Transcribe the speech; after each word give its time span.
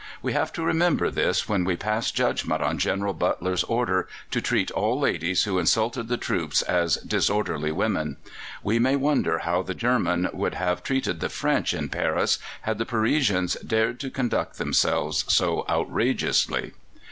We 0.23 0.33
have 0.33 0.51
to 0.53 0.63
remember 0.65 1.11
this 1.11 1.47
when 1.47 1.63
we 1.63 1.75
pass 1.75 2.09
judgment 2.09 2.63
on 2.63 2.79
General 2.79 3.13
Butler's 3.13 3.63
order 3.65 4.07
to 4.31 4.41
treat 4.41 4.71
all 4.71 4.99
ladies 4.99 5.43
who 5.43 5.59
insulted 5.59 6.07
the 6.07 6.17
troops 6.17 6.63
as 6.63 6.95
disorderly 6.97 7.71
women. 7.71 8.17
We 8.63 8.79
may 8.79 8.95
wonder 8.95 9.37
how 9.37 9.61
the 9.61 9.75
Germans 9.75 10.29
would 10.33 10.55
have 10.55 10.81
treated 10.81 11.19
the 11.19 11.29
French 11.29 11.71
in 11.71 11.87
Paris 11.89 12.39
had 12.61 12.79
the 12.79 12.85
Parisians 12.87 13.53
dared 13.57 13.99
to 13.99 14.09
conduct 14.09 14.57
themselves 14.57 15.23
so 15.27 15.65
outrageously. 15.69 16.71